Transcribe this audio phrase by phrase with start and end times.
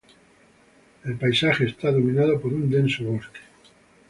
[1.05, 3.41] El paisaje está dominado por un denso bosque.